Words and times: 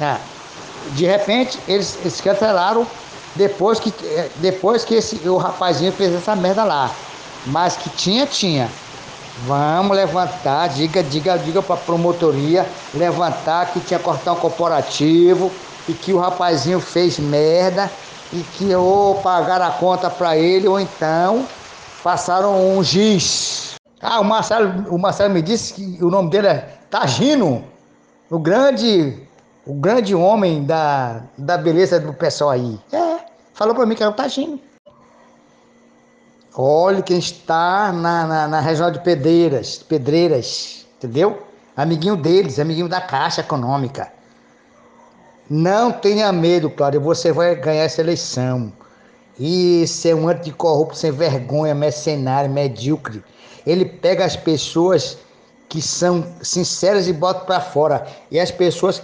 Ah, 0.00 0.18
de 0.92 1.06
repente, 1.06 1.58
eles, 1.66 1.98
eles 2.00 2.20
cancelaram 2.20 2.86
depois 3.34 3.80
que, 3.80 3.92
depois 4.36 4.84
que 4.84 4.94
esse, 4.94 5.28
o 5.28 5.36
rapazinho 5.36 5.92
fez 5.92 6.14
essa 6.14 6.36
merda 6.36 6.64
lá. 6.64 6.90
Mas 7.46 7.76
que 7.76 7.90
tinha, 7.90 8.26
tinha. 8.26 8.70
Vamos 9.46 9.96
levantar, 9.96 10.68
diga, 10.68 11.02
diga, 11.02 11.36
diga 11.36 11.60
pra 11.60 11.76
promotoria 11.76 12.66
levantar 12.94 13.72
que 13.72 13.80
tinha 13.80 13.98
cortão 13.98 14.36
corporativo 14.36 15.50
e 15.88 15.92
que 15.92 16.12
o 16.12 16.18
rapazinho 16.18 16.78
fez 16.78 17.18
merda 17.18 17.90
e 18.32 18.40
que 18.42 18.74
ou 18.74 19.16
pagaram 19.16 19.66
a 19.66 19.70
conta 19.72 20.08
pra 20.08 20.36
ele 20.36 20.68
ou 20.68 20.78
então 20.78 21.46
passaram 22.02 22.76
um 22.76 22.82
giz. 22.82 23.74
Ah, 24.00 24.20
o 24.20 24.24
Marcelo, 24.24 24.84
o 24.94 24.98
Marcelo 24.98 25.34
me 25.34 25.42
disse 25.42 25.74
que 25.74 25.98
o 26.04 26.10
nome 26.10 26.30
dele 26.30 26.46
é 26.48 26.68
Tagino, 26.90 27.64
o 28.30 28.38
grande, 28.38 29.23
o 29.66 29.74
grande 29.74 30.14
homem 30.14 30.64
da, 30.64 31.22
da 31.36 31.56
beleza 31.56 31.98
do 31.98 32.12
pessoal 32.12 32.50
aí. 32.50 32.78
É, 32.92 33.18
falou 33.52 33.74
pra 33.74 33.86
mim 33.86 33.94
que 33.94 34.02
era 34.02 34.12
o 34.12 34.14
Tagino. 34.14 34.60
Olha 36.56 37.02
quem 37.02 37.18
está 37.18 37.92
na, 37.92 38.26
na, 38.26 38.48
na 38.48 38.60
regional 38.60 38.92
de 38.92 39.00
Pedreiras, 39.00 39.78
Pedreiras, 39.78 40.86
entendeu? 40.96 41.42
Amiguinho 41.76 42.16
deles, 42.16 42.60
amiguinho 42.60 42.88
da 42.88 43.00
Caixa 43.00 43.40
Econômica. 43.40 44.12
Não 45.50 45.90
tenha 45.90 46.32
medo, 46.32 46.70
Cláudio, 46.70 47.00
você 47.00 47.32
vai 47.32 47.56
ganhar 47.56 47.82
essa 47.82 48.00
eleição. 48.00 48.72
Isso 49.38 50.06
é 50.06 50.14
um 50.14 50.28
anticorrupto 50.28 50.96
sem 50.96 51.10
vergonha, 51.10 51.74
mercenário, 51.74 52.48
medíocre. 52.48 53.22
Ele 53.66 53.84
pega 53.84 54.24
as 54.24 54.36
pessoas 54.36 55.18
que 55.68 55.82
são 55.82 56.24
sinceras 56.40 57.08
e 57.08 57.12
bota 57.12 57.40
para 57.40 57.60
fora. 57.60 58.06
E 58.30 58.38
as 58.38 58.52
pessoas, 58.52 59.02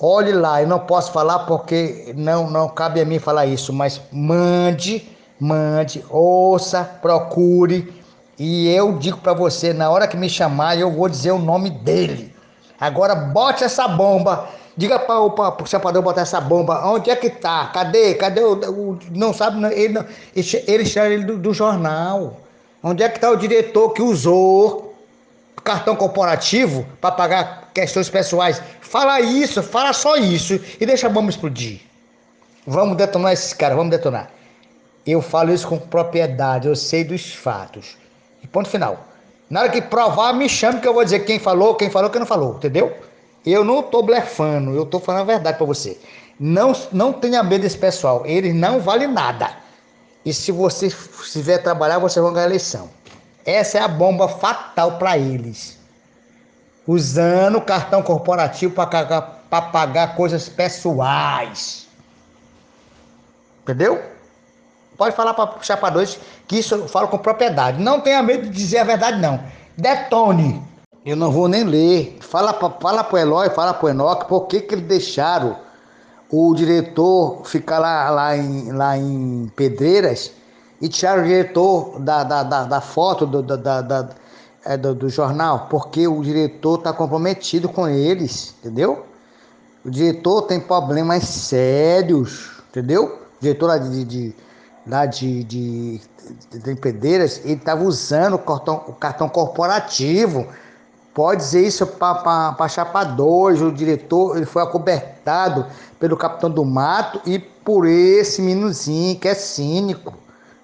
olhe 0.00 0.32
lá, 0.32 0.62
eu 0.62 0.68
não 0.68 0.80
posso 0.80 1.12
falar 1.12 1.40
porque 1.40 2.12
não, 2.16 2.50
não 2.50 2.68
cabe 2.68 3.00
a 3.00 3.04
mim 3.04 3.18
falar 3.18 3.46
isso, 3.46 3.72
mas 3.72 4.00
mande 4.12 5.14
mande, 5.38 6.04
ouça, 6.08 6.84
procure. 7.02 8.02
E 8.38 8.68
eu 8.68 8.98
digo 8.98 9.18
para 9.18 9.32
você, 9.32 9.72
na 9.72 9.90
hora 9.90 10.08
que 10.08 10.16
me 10.16 10.28
chamar, 10.28 10.78
eu 10.78 10.90
vou 10.90 11.08
dizer 11.08 11.32
o 11.32 11.38
nome 11.38 11.70
dele. 11.70 12.34
Agora 12.80 13.14
bote 13.14 13.62
essa 13.62 13.86
bomba. 13.86 14.48
Diga 14.76 14.98
para 14.98 15.20
o 15.20 15.66
chapador 15.66 16.02
botar 16.02 16.22
essa 16.22 16.40
bomba. 16.40 16.84
Onde 16.86 17.08
é 17.08 17.14
que 17.14 17.30
tá? 17.30 17.70
Cadê? 17.72 18.14
Cadê 18.14 18.40
o. 18.40 18.54
o 18.54 18.98
não 19.12 19.32
sabe, 19.32 19.64
ele, 19.72 19.94
não, 19.94 20.04
ele 20.34 20.84
chama 20.84 21.08
ele 21.08 21.24
do, 21.24 21.38
do 21.38 21.54
jornal. 21.54 22.38
Onde 22.82 23.02
é 23.02 23.08
que 23.08 23.16
está 23.16 23.30
o 23.30 23.36
diretor 23.36 23.90
que 23.90 24.02
usou 24.02 24.92
cartão 25.62 25.96
corporativo 25.96 26.84
para 27.00 27.12
pagar 27.12 27.63
questões 27.74 28.08
pessoais? 28.08 28.62
Fala 28.80 29.20
isso, 29.20 29.62
fala 29.62 29.92
só 29.92 30.16
isso 30.16 30.60
e 30.80 30.86
deixa 30.86 31.08
a 31.08 31.10
bomba 31.10 31.28
explodir. 31.28 31.80
Vamos 32.66 32.96
detonar 32.96 33.32
esses 33.32 33.52
caras, 33.52 33.76
vamos 33.76 33.90
detonar. 33.90 34.30
Eu 35.06 35.20
falo 35.20 35.52
isso 35.52 35.68
com 35.68 35.78
propriedade, 35.78 36.66
eu 36.66 36.74
sei 36.76 37.04
dos 37.04 37.34
fatos. 37.34 37.98
E 38.42 38.46
ponto 38.46 38.68
final. 38.68 39.06
Na 39.50 39.60
hora 39.60 39.68
que 39.68 39.82
provar, 39.82 40.32
me 40.32 40.48
chame 40.48 40.80
que 40.80 40.88
eu 40.88 40.94
vou 40.94 41.04
dizer 41.04 41.20
quem 41.20 41.38
falou, 41.38 41.74
quem 41.74 41.90
falou, 41.90 42.08
quem 42.08 42.20
não 42.20 42.26
falou, 42.26 42.56
entendeu? 42.56 42.96
Eu 43.44 43.62
não 43.62 43.82
tô 43.82 44.02
blefando, 44.02 44.74
eu 44.74 44.86
tô 44.86 44.98
falando 44.98 45.22
a 45.22 45.24
verdade 45.24 45.58
para 45.58 45.66
você. 45.66 45.98
Não, 46.40 46.72
não 46.90 47.12
tenha 47.12 47.42
medo 47.42 47.62
desse 47.62 47.76
pessoal, 47.76 48.22
eles 48.24 48.54
não 48.54 48.80
valem 48.80 49.08
nada. 49.08 49.50
E 50.24 50.32
se 50.32 50.50
você 50.50 50.86
estiver 50.86 51.58
trabalhar, 51.58 51.98
você 51.98 52.18
vai 52.20 52.32
ganhar 52.32 52.44
a 52.44 52.48
eleição. 52.48 52.88
Essa 53.44 53.78
é 53.78 53.80
a 53.82 53.88
bomba 53.88 54.26
fatal 54.26 54.92
para 54.92 55.18
eles. 55.18 55.78
Usando 56.86 57.60
cartão 57.60 58.02
corporativo 58.02 58.74
para 58.74 59.62
pagar 59.62 60.14
coisas 60.16 60.48
pessoais. 60.48 61.86
Entendeu? 63.62 64.02
Pode 64.96 65.16
falar 65.16 65.34
para 65.34 65.60
chapadores 65.62 66.18
que 66.46 66.58
isso 66.58 66.74
eu 66.74 66.88
falo 66.88 67.08
com 67.08 67.18
propriedade. 67.18 67.82
Não 67.82 68.00
tenha 68.00 68.22
medo 68.22 68.44
de 68.44 68.50
dizer 68.50 68.78
a 68.78 68.84
verdade, 68.84 69.20
não. 69.20 69.40
Detone. 69.76 70.62
Eu 71.04 71.16
não 71.16 71.30
vou 71.30 71.48
nem 71.48 71.64
ler. 71.64 72.18
Fala 72.20 72.52
para 72.52 72.70
fala 72.70 73.08
o 73.10 73.18
Eloy, 73.18 73.50
fala 73.50 73.74
para 73.74 73.86
o 73.86 73.88
Enoque 73.88 74.28
por 74.28 74.46
que, 74.46 74.60
que 74.60 74.74
eles 74.74 74.86
deixaram 74.86 75.56
o 76.30 76.54
diretor 76.54 77.42
ficar 77.44 77.78
lá, 77.78 78.10
lá, 78.10 78.36
em, 78.36 78.72
lá 78.72 78.96
em 78.96 79.50
Pedreiras 79.54 80.32
e 80.80 80.88
tiraram 80.88 81.22
o 81.22 81.26
diretor 81.26 81.98
da, 82.00 82.24
da, 82.24 82.42
da, 82.42 82.64
da 82.64 82.80
foto 82.80 83.26
do, 83.26 83.42
da, 83.42 83.80
da, 83.82 84.08
é, 84.64 84.76
do, 84.76 84.94
do, 84.94 85.08
jornal, 85.08 85.66
porque 85.68 86.08
o 86.08 86.22
diretor 86.22 86.78
está 86.78 86.92
comprometido 86.92 87.68
com 87.68 87.88
eles, 87.88 88.54
entendeu? 88.60 89.04
O 89.84 89.90
diretor 89.90 90.42
tem 90.42 90.58
problemas 90.58 91.24
sérios, 91.24 92.50
entendeu? 92.70 93.18
O 93.38 93.40
diretor 93.40 93.78
de, 93.78 94.04
de 94.04 94.34
lá 94.86 95.06
de, 95.06 95.44
de, 95.44 96.00
de 96.50 96.70
ele 97.04 97.24
estava 97.54 97.82
usando 97.82 98.34
o 98.34 98.38
cartão, 98.38 98.84
o 98.88 98.92
cartão 98.92 99.28
corporativo. 99.28 100.46
Pode 101.12 101.42
dizer 101.42 101.64
isso 101.64 101.86
para 101.86 102.68
chapadores, 102.68 103.60
o 103.60 103.70
diretor, 103.70 104.36
ele 104.36 104.46
foi 104.46 104.62
acobertado 104.62 105.64
pelo 106.00 106.16
capitão 106.16 106.50
do 106.50 106.64
mato 106.64 107.20
e 107.24 107.38
por 107.38 107.86
esse 107.86 108.42
minuzinho 108.42 109.18
que 109.18 109.28
é 109.28 109.34
cínico. 109.34 110.12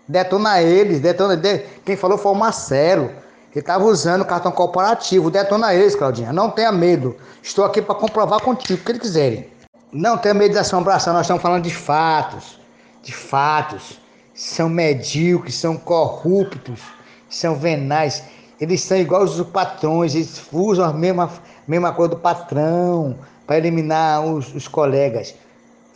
Detona 0.08 0.60
eles, 0.60 1.00
detona 1.00 1.34
eles. 1.34 1.62
Quem 1.84 1.96
falou 1.96 2.18
foi 2.18 2.32
o 2.32 2.34
Marcelo. 2.34 3.10
Ele 3.50 3.60
estava 3.60 3.84
usando 3.84 4.24
cartão 4.24 4.52
corporativo. 4.52 5.30
Detona 5.30 5.74
eles, 5.74 5.94
Claudinha. 5.94 6.32
Não 6.32 6.50
tenha 6.50 6.70
medo. 6.70 7.16
Estou 7.42 7.64
aqui 7.64 7.82
para 7.82 7.94
comprovar 7.94 8.40
contigo 8.40 8.80
o 8.80 8.84
que 8.84 8.92
eles 8.92 9.02
quiserem. 9.02 9.48
Não 9.92 10.16
tenha 10.16 10.34
medo 10.34 10.52
de 10.52 10.58
assombração. 10.58 11.12
Nós 11.12 11.22
estamos 11.22 11.42
falando 11.42 11.64
de 11.64 11.74
fatos. 11.74 12.60
De 13.02 13.12
fatos 13.12 14.00
são 14.40 14.70
medíocres, 14.70 15.54
são 15.56 15.76
corruptos, 15.76 16.80
são 17.28 17.54
venais. 17.54 18.24
Eles 18.58 18.82
são 18.82 18.96
iguais 18.96 19.38
os 19.38 19.46
patrões, 19.46 20.14
eles 20.14 20.42
usam 20.50 20.84
a 20.84 20.92
mesma, 20.92 21.30
mesma 21.66 21.92
coisa 21.92 22.10
do 22.10 22.16
patrão 22.16 23.18
para 23.46 23.58
eliminar 23.58 24.24
os, 24.24 24.54
os 24.54 24.66
colegas. 24.66 25.34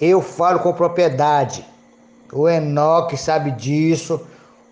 Eu 0.01 0.21
falo 0.21 0.61
com 0.61 0.73
propriedade. 0.73 1.65
O 2.33 2.49
Enoque 2.49 3.17
sabe 3.17 3.51
disso. 3.53 4.21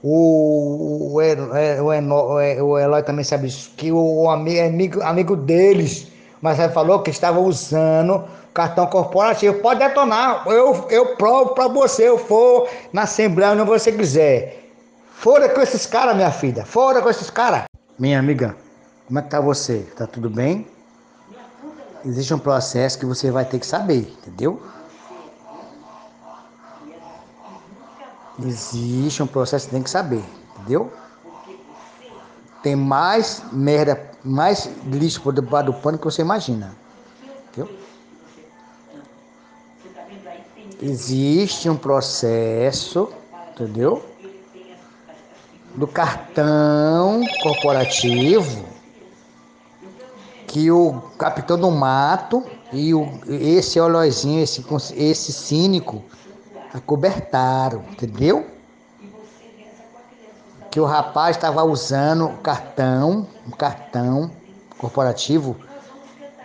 O, 0.02 1.12
o, 1.12 1.16
o, 1.16 1.86
o, 1.86 2.64
o 2.66 2.78
Eloy 2.78 3.02
também 3.02 3.24
sabe 3.24 3.46
disso. 3.46 3.70
Que 3.76 3.92
o 3.92 4.28
amigo, 4.28 5.02
amigo 5.02 5.36
deles, 5.36 6.08
mas 6.40 6.58
ele 6.58 6.72
falou 6.72 7.02
que 7.02 7.10
estava 7.10 7.38
usando 7.38 8.24
cartão 8.52 8.86
corporativo, 8.86 9.60
pode 9.60 9.80
detonar. 9.80 10.46
Eu, 10.46 10.86
eu 10.90 11.16
provo 11.16 11.54
para 11.54 11.68
você, 11.68 12.08
eu 12.08 12.18
for 12.18 12.68
na 12.92 13.02
Assembleia 13.02 13.52
onde 13.52 13.62
você 13.62 13.92
quiser. 13.92 14.70
Fora 15.12 15.48
com 15.48 15.60
esses 15.60 15.86
caras, 15.86 16.16
minha 16.16 16.32
filha. 16.32 16.64
Fora 16.64 17.00
com 17.00 17.08
esses 17.08 17.30
caras. 17.30 17.64
Minha 17.98 18.18
amiga, 18.18 18.56
como 19.06 19.18
é 19.18 19.22
que 19.22 19.28
tá 19.28 19.40
você? 19.40 19.86
Tá 19.96 20.06
tudo 20.06 20.28
bem? 20.28 20.66
Existe 22.04 22.34
um 22.34 22.38
processo 22.38 22.98
que 22.98 23.06
você 23.06 23.30
vai 23.30 23.44
ter 23.44 23.60
que 23.60 23.66
saber, 23.66 24.12
entendeu? 24.18 24.60
Existe 28.44 29.22
um 29.22 29.26
processo 29.26 29.68
tem 29.68 29.82
que 29.82 29.90
saber, 29.90 30.22
entendeu? 30.56 30.92
Tem 32.62 32.76
mais 32.76 33.42
merda, 33.52 34.10
mais 34.24 34.70
lixo 34.86 35.20
por 35.20 35.32
debaixo 35.32 35.66
do 35.66 35.74
pano 35.74 35.98
que 35.98 36.04
você 36.04 36.22
imagina. 36.22 36.76
Entendeu? 37.48 37.82
existe 40.82 41.70
um 41.70 41.76
processo, 41.76 43.08
entendeu? 43.52 44.04
Do 45.74 45.86
cartão 45.86 47.22
corporativo 47.42 48.64
que 50.48 50.70
o 50.70 51.00
capitão 51.16 51.58
do 51.58 51.70
mato 51.70 52.44
e 52.72 52.92
o, 52.92 53.08
esse 53.26 53.80
olhozinho, 53.80 54.42
esse, 54.42 54.62
esse 54.96 55.32
cínico, 55.32 56.04
acobertaram, 56.72 57.84
entendeu? 57.90 58.46
Que 60.70 60.80
o 60.80 60.84
rapaz 60.84 61.36
estava 61.36 61.62
usando 61.64 62.26
o 62.26 62.36
cartão, 62.38 63.26
um 63.46 63.50
cartão 63.50 64.30
corporativo 64.78 65.56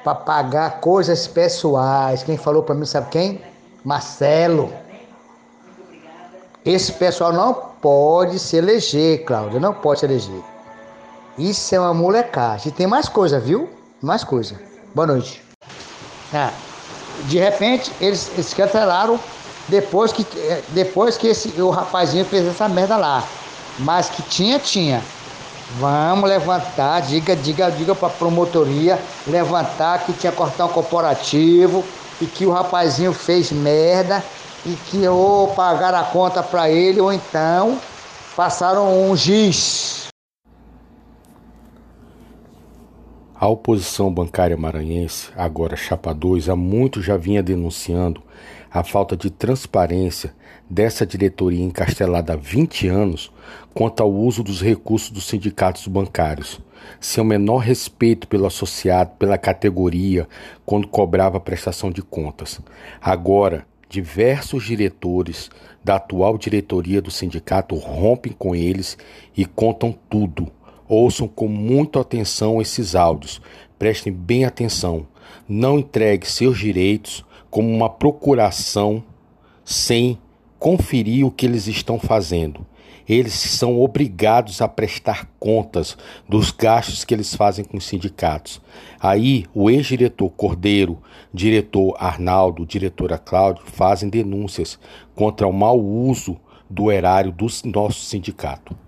para 0.03 0.15
pagar 0.15 0.81
coisas 0.81 1.27
pessoais. 1.27 2.23
Quem 2.23 2.37
falou 2.37 2.61
para 2.61 2.75
mim, 2.75 2.85
sabe 2.85 3.09
quem? 3.09 3.41
Marcelo. 3.83 4.71
Esse 6.65 6.91
pessoal 6.91 7.31
não 7.31 7.53
pode 7.53 8.37
se 8.37 8.57
eleger, 8.57 9.23
Cláudia, 9.23 9.59
não 9.59 9.73
pode 9.73 10.01
se 10.01 10.05
eleger. 10.05 10.43
Isso 11.37 11.73
é 11.73 11.79
uma 11.79 11.93
molecagem. 11.93 12.71
Tem 12.73 12.85
mais 12.85 13.07
coisa, 13.07 13.39
viu? 13.39 13.69
Mais 14.01 14.23
coisa. 14.23 14.59
Boa 14.93 15.07
noite. 15.07 15.41
Ah, 16.33 16.51
de 17.25 17.37
repente, 17.37 17.91
eles, 18.01 18.29
eles 18.33 18.53
cancelaram 18.53 19.17
depois 19.67 20.11
que, 20.11 20.25
depois 20.69 21.17
que 21.17 21.27
esse, 21.27 21.49
o 21.61 21.69
rapazinho 21.69 22.25
fez 22.25 22.47
essa 22.47 22.67
merda 22.67 22.97
lá. 22.97 23.23
Mas 23.79 24.09
que 24.09 24.21
tinha, 24.23 24.59
tinha. 24.59 25.03
Vamos 25.79 26.29
levantar, 26.29 27.01
diga, 27.01 27.35
diga, 27.35 27.69
diga 27.69 27.93
para 27.93 28.07
a 28.07 28.11
promotoria 28.11 28.97
levantar 29.27 30.05
que 30.05 30.13
tinha 30.13 30.31
cortão 30.31 30.69
corporativo 30.69 31.83
e 32.21 32.25
que 32.25 32.45
o 32.45 32.51
rapazinho 32.51 33.11
fez 33.11 33.51
merda 33.51 34.23
e 34.65 34.73
que 34.89 35.05
ou 35.07 35.49
pagaram 35.49 35.99
a 35.99 36.03
conta 36.03 36.41
para 36.41 36.69
ele 36.69 37.01
ou 37.01 37.11
então 37.11 37.77
passaram 38.35 39.09
um 39.09 39.15
giz. 39.15 40.06
A 43.39 43.47
oposição 43.47 44.11
bancária 44.11 44.57
maranhense, 44.57 45.29
agora 45.35 45.75
Chapa 45.75 46.11
2, 46.11 46.49
há 46.49 46.55
muito 46.55 47.03
já 47.03 47.15
vinha 47.17 47.43
denunciando 47.43 48.19
a 48.71 48.83
falta 48.83 49.15
de 49.15 49.29
transparência 49.29 50.33
dessa 50.67 51.05
diretoria 51.05 51.63
encastelada 51.63 52.33
há 52.33 52.35
20 52.35 52.87
anos 52.87 53.31
quanto 53.75 54.01
ao 54.01 54.11
uso 54.11 54.41
dos 54.41 54.59
recursos 54.59 55.11
dos 55.11 55.27
sindicatos 55.27 55.87
bancários, 55.87 56.59
sem 56.99 57.23
o 57.23 57.27
menor 57.27 57.59
respeito 57.59 58.27
pelo 58.27 58.47
associado, 58.47 59.11
pela 59.19 59.37
categoria, 59.37 60.27
quando 60.65 60.87
cobrava 60.87 61.37
a 61.37 61.39
prestação 61.39 61.91
de 61.91 62.01
contas. 62.01 62.59
Agora, 62.99 63.67
diversos 63.87 64.63
diretores 64.63 65.51
da 65.83 65.97
atual 65.97 66.39
diretoria 66.39 67.03
do 67.03 67.11
sindicato 67.11 67.75
rompem 67.75 68.33
com 68.33 68.55
eles 68.55 68.97
e 69.37 69.45
contam 69.45 69.95
tudo. 70.09 70.56
Ouçam 70.87 71.27
com 71.27 71.47
muita 71.47 71.99
atenção 71.99 72.61
esses 72.61 72.95
áudios. 72.95 73.41
Prestem 73.77 74.13
bem 74.13 74.45
atenção. 74.45 75.05
Não 75.47 75.79
entregue 75.79 76.29
seus 76.29 76.57
direitos 76.57 77.25
como 77.49 77.69
uma 77.69 77.89
procuração 77.89 79.03
sem 79.65 80.17
conferir 80.57 81.25
o 81.25 81.31
que 81.31 81.45
eles 81.45 81.67
estão 81.67 81.99
fazendo. 81.99 82.65
Eles 83.07 83.33
são 83.33 83.79
obrigados 83.79 84.61
a 84.61 84.67
prestar 84.67 85.29
contas 85.39 85.97
dos 86.27 86.51
gastos 86.51 87.05
que 87.05 87.13
eles 87.13 87.33
fazem 87.35 87.63
com 87.63 87.77
os 87.77 87.85
sindicatos. 87.85 88.61
Aí, 88.99 89.45
o 89.53 89.69
ex-diretor 89.69 90.29
Cordeiro, 90.31 91.01
diretor 91.33 91.95
Arnaldo, 91.97 92.65
diretora 92.65 93.17
Cláudio 93.17 93.63
fazem 93.65 94.09
denúncias 94.09 94.77
contra 95.15 95.47
o 95.47 95.53
mau 95.53 95.79
uso 95.79 96.37
do 96.69 96.91
erário 96.91 97.31
do 97.31 97.47
nosso 97.65 98.01
sindicato. 98.01 98.86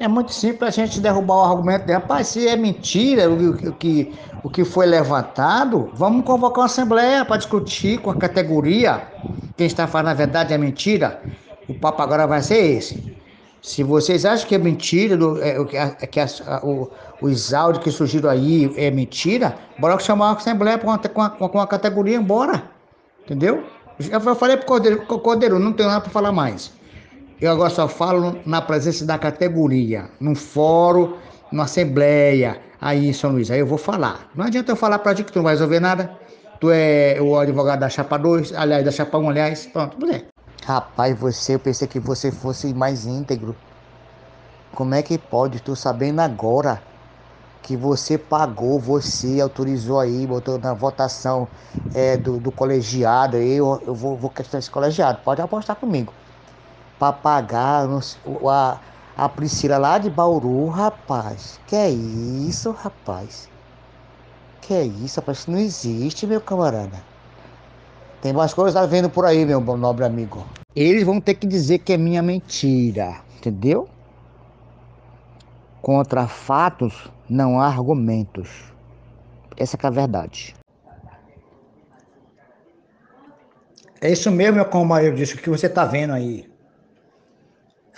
É 0.00 0.08
muito 0.08 0.32
simples 0.32 0.62
a 0.62 0.70
gente 0.70 0.98
derrubar 0.98 1.36
o 1.36 1.44
argumento 1.44 1.84
de 1.84 1.92
rapaz, 1.92 2.28
se 2.28 2.48
é 2.48 2.56
mentira 2.56 3.28
o, 3.30 3.72
que, 3.74 4.10
o 4.42 4.48
que 4.48 4.64
foi 4.64 4.86
levantado, 4.86 5.90
vamos 5.92 6.24
convocar 6.24 6.60
uma 6.60 6.64
assembleia 6.64 7.22
para 7.22 7.36
discutir 7.36 7.98
com 7.98 8.10
a 8.10 8.14
categoria. 8.16 9.02
Quem 9.58 9.66
está 9.66 9.86
falando 9.86 10.08
a 10.08 10.14
verdade 10.14 10.54
é 10.54 10.58
mentira. 10.58 11.20
O 11.68 11.74
papo 11.74 12.00
agora 12.00 12.26
vai 12.26 12.40
ser 12.40 12.78
esse. 12.78 13.14
Se 13.60 13.82
vocês 13.82 14.24
acham 14.24 14.48
que 14.48 14.54
é 14.54 14.58
mentira, 14.58 15.18
é, 15.42 15.76
é, 15.76 16.06
que 16.06 16.18
as, 16.18 16.40
a, 16.48 16.64
o, 16.64 16.90
os 17.20 17.52
áudios 17.52 17.84
que 17.84 17.90
surgiram 17.90 18.30
aí 18.30 18.72
é 18.78 18.90
mentira, 18.90 19.54
bora 19.78 19.98
chamar 19.98 20.28
uma 20.28 20.36
assembleia 20.38 20.78
com 20.78 20.90
a, 20.90 20.98
com 20.98 21.58
a, 21.58 21.62
a 21.62 21.66
categoria 21.66 22.16
embora. 22.16 22.62
Entendeu? 23.26 23.64
Eu 24.10 24.34
falei 24.34 24.56
pro 24.56 24.64
Cordeiro, 24.64 25.04
Cordeiro, 25.04 25.58
não 25.58 25.74
tenho 25.74 25.90
nada 25.90 26.00
para 26.00 26.10
falar 26.10 26.32
mais. 26.32 26.72
Eu 27.40 27.50
agora 27.52 27.70
só 27.70 27.88
falo 27.88 28.38
na 28.44 28.60
presença 28.60 29.06
da 29.06 29.16
categoria, 29.18 30.10
num 30.20 30.34
fórum, 30.34 31.16
numa 31.50 31.64
assembleia, 31.64 32.60
aí 32.78 33.08
em 33.08 33.14
São 33.14 33.32
Luís. 33.32 33.50
Aí 33.50 33.60
eu 33.60 33.66
vou 33.66 33.78
falar. 33.78 34.28
Não 34.34 34.44
adianta 34.44 34.72
eu 34.72 34.76
falar 34.76 34.98
pra 34.98 35.14
ti 35.14 35.24
que 35.24 35.32
tu 35.32 35.36
não 35.36 35.44
vai 35.44 35.54
resolver 35.54 35.80
nada. 35.80 36.18
Tu 36.60 36.70
é 36.70 37.16
o 37.18 37.38
advogado 37.38 37.80
da 37.80 37.88
Chapa 37.88 38.18
2, 38.18 38.52
aliás, 38.52 38.84
da 38.84 38.90
Chapa 38.90 39.16
1, 39.16 39.30
aliás. 39.30 39.66
Pronto, 39.66 39.96
bem. 40.06 40.26
Rapaz, 40.66 41.18
você, 41.18 41.54
eu 41.54 41.58
pensei 41.58 41.88
que 41.88 41.98
você 41.98 42.30
fosse 42.30 42.74
mais 42.74 43.06
íntegro. 43.06 43.56
Como 44.74 44.94
é 44.94 45.02
que 45.02 45.16
pode, 45.16 45.62
tu 45.62 45.74
sabendo 45.74 46.20
agora 46.20 46.82
que 47.62 47.74
você 47.74 48.18
pagou, 48.18 48.78
você 48.78 49.40
autorizou 49.40 49.98
aí, 49.98 50.26
botou 50.26 50.58
na 50.58 50.74
votação 50.74 51.48
é, 51.94 52.18
do, 52.18 52.38
do 52.38 52.52
colegiado, 52.52 53.38
eu, 53.38 53.82
eu 53.86 53.94
vou, 53.94 54.14
vou 54.16 54.28
questionar 54.28 54.58
esse 54.58 54.70
colegiado, 54.70 55.20
pode 55.24 55.40
apostar 55.40 55.76
comigo 55.76 56.12
para 57.00 57.14
pagar 57.14 57.88
a, 58.46 58.78
a 59.16 59.28
Priscila 59.30 59.78
lá 59.78 59.96
de 59.96 60.10
Bauru, 60.10 60.68
rapaz. 60.68 61.58
Que 61.66 61.74
é 61.74 61.90
isso, 61.90 62.70
rapaz? 62.72 63.48
Que 64.60 64.74
é 64.74 64.84
isso, 64.84 65.18
rapaz? 65.18 65.38
Isso 65.38 65.50
não 65.50 65.58
existe, 65.58 66.26
meu 66.26 66.42
camarada. 66.42 67.02
Tem 68.20 68.34
mais 68.34 68.52
coisas 68.52 68.88
vendo 68.90 69.08
por 69.08 69.24
aí, 69.24 69.46
meu 69.46 69.62
nobre 69.78 70.04
amigo. 70.04 70.44
Eles 70.76 71.02
vão 71.02 71.18
ter 71.18 71.34
que 71.34 71.46
dizer 71.46 71.78
que 71.78 71.94
é 71.94 71.96
minha 71.96 72.22
mentira, 72.22 73.16
entendeu? 73.38 73.88
Contra 75.80 76.28
fatos 76.28 77.10
não 77.26 77.58
há 77.58 77.66
argumentos. 77.66 78.50
Essa 79.56 79.78
é 79.82 79.86
a 79.86 79.90
verdade. 79.90 80.54
É 84.02 84.10
isso 84.10 84.30
mesmo, 84.30 84.56
meu 84.56 84.66
companheiro, 84.66 85.16
disso 85.16 85.38
que 85.38 85.48
você 85.48 85.66
está 85.66 85.86
vendo 85.86 86.12
aí 86.12 86.49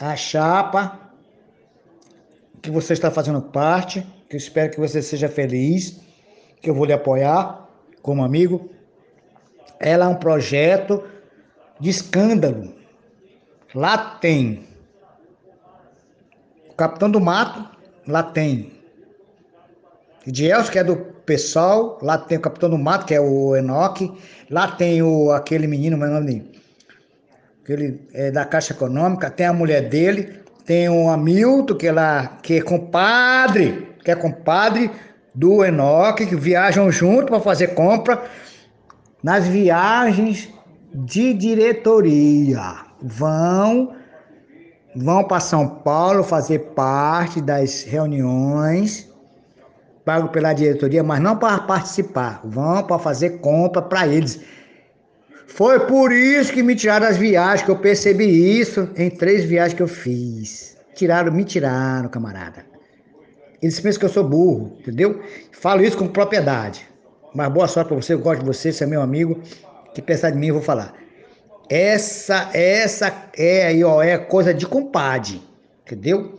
a 0.02 0.16
chapa 0.16 0.98
que 2.60 2.70
você 2.70 2.92
está 2.92 3.08
fazendo 3.08 3.40
parte, 3.40 4.04
que 4.28 4.34
eu 4.34 4.38
espero 4.38 4.72
que 4.72 4.80
você 4.80 5.00
seja 5.00 5.28
feliz, 5.28 6.00
que 6.60 6.68
eu 6.68 6.74
vou 6.74 6.84
lhe 6.84 6.92
apoiar 6.92 7.68
como 8.02 8.24
amigo. 8.24 8.68
Ela 9.78 10.06
é 10.06 10.08
um 10.08 10.16
projeto 10.16 11.04
de 11.78 11.90
escândalo. 11.90 12.74
Lá 13.72 14.16
tem 14.16 14.66
o 16.68 16.74
Capitão 16.74 17.08
do 17.08 17.20
Mato, 17.20 17.64
lá 18.06 18.24
tem 18.24 18.72
Edielso, 20.26 20.70
que 20.70 20.78
é 20.78 20.84
do 20.84 20.96
pessoal, 20.96 21.98
lá 22.02 22.18
tem 22.18 22.38
o 22.38 22.40
Capitão 22.40 22.70
do 22.70 22.78
Mato, 22.78 23.06
que 23.06 23.14
é 23.14 23.20
o 23.20 23.54
Enoque, 23.54 24.12
lá 24.50 24.72
tem 24.72 25.00
o, 25.00 25.30
aquele 25.30 25.68
menino, 25.68 25.96
meu 25.96 26.08
nome 26.08 26.51
que 27.64 27.72
ele 27.72 28.08
é 28.12 28.30
da 28.30 28.44
Caixa 28.44 28.72
Econômica, 28.72 29.30
tem 29.30 29.46
a 29.46 29.52
mulher 29.52 29.88
dele, 29.88 30.40
tem 30.64 30.88
o 30.88 31.08
Hamilton, 31.08 31.74
que, 31.74 31.86
é 31.86 31.92
lá, 31.92 32.38
que 32.42 32.58
é 32.58 32.60
compadre, 32.60 33.88
que 34.04 34.10
é 34.10 34.14
compadre 34.14 34.90
do 35.34 35.64
Enoque, 35.64 36.26
que 36.26 36.36
viajam 36.36 36.90
junto 36.90 37.26
para 37.26 37.40
fazer 37.40 37.68
compra 37.68 38.22
nas 39.22 39.46
viagens 39.46 40.48
de 40.94 41.32
diretoria. 41.34 42.76
Vão 43.00 43.94
vão 44.94 45.24
para 45.24 45.40
São 45.40 45.66
Paulo 45.66 46.22
fazer 46.22 46.58
parte 46.74 47.40
das 47.40 47.82
reuniões 47.82 49.10
pago 50.04 50.28
pela 50.28 50.52
diretoria, 50.52 51.02
mas 51.02 51.20
não 51.20 51.36
para 51.36 51.58
participar, 51.60 52.40
vão 52.44 52.82
para 52.82 52.98
fazer 52.98 53.40
compra 53.40 53.80
para 53.80 54.06
eles. 54.06 54.40
Foi 55.54 55.80
por 55.80 56.10
isso 56.12 56.50
que 56.50 56.62
me 56.62 56.74
tiraram 56.74 57.06
as 57.06 57.18
viagens, 57.18 57.62
que 57.62 57.70
eu 57.70 57.76
percebi 57.76 58.24
isso 58.58 58.88
em 58.96 59.10
três 59.10 59.44
viagens 59.44 59.74
que 59.74 59.82
eu 59.82 59.86
fiz. 59.86 60.78
Tiraram, 60.94 61.30
me 61.30 61.44
tiraram, 61.44 62.08
camarada. 62.08 62.64
Eles 63.60 63.78
pensam 63.78 64.00
que 64.00 64.06
eu 64.06 64.10
sou 64.10 64.24
burro, 64.24 64.78
entendeu? 64.80 65.20
Falo 65.52 65.84
isso 65.84 65.98
com 65.98 66.08
propriedade. 66.08 66.88
Mas 67.34 67.52
boa 67.52 67.68
sorte 67.68 67.88
para 67.88 67.96
você, 67.96 68.14
eu 68.14 68.18
gosto 68.18 68.40
de 68.40 68.46
você, 68.46 68.72
você 68.72 68.84
é 68.84 68.86
meu 68.86 69.02
amigo. 69.02 69.42
Que 69.94 70.00
pensar 70.00 70.30
de 70.30 70.38
mim, 70.38 70.46
eu 70.46 70.54
vou 70.54 70.62
falar. 70.62 70.94
Essa, 71.68 72.48
essa 72.54 73.12
é 73.36 73.66
aí, 73.66 73.84
ó, 73.84 74.02
é 74.02 74.16
coisa 74.16 74.54
de 74.54 74.66
compadre, 74.66 75.42
entendeu? 75.84 76.38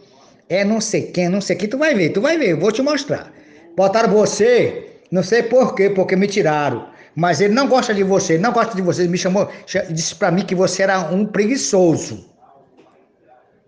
É 0.49 0.65
não 0.65 0.81
sei 0.81 1.03
quem, 1.03 1.29
não 1.29 1.39
sei 1.39 1.55
quem, 1.55 1.69
tu 1.69 1.77
vai 1.77 1.93
ver, 1.93 2.09
tu 2.09 2.19
vai 2.19 2.35
ver, 2.35 2.49
eu 2.49 2.59
vou 2.59 2.71
te 2.71 2.81
mostrar. 2.81 3.31
Botaram 3.77 4.11
você, 4.11 4.97
não 5.11 5.21
sei 5.21 5.43
por 5.43 5.75
quê, 5.75 5.91
porque 5.91 6.15
me 6.15 6.25
tiraram. 6.25 6.92
Mas 7.15 7.41
ele 7.41 7.53
não 7.53 7.67
gosta 7.67 7.93
de 7.93 8.03
você, 8.03 8.37
não 8.37 8.51
gosta 8.51 8.75
de 8.75 8.81
você. 8.81 9.03
Ele 9.03 9.11
me 9.11 9.17
chamou, 9.17 9.49
disse 9.89 10.15
para 10.15 10.31
mim 10.31 10.43
que 10.43 10.55
você 10.55 10.83
era 10.83 10.99
um 11.11 11.25
preguiçoso. 11.25 12.29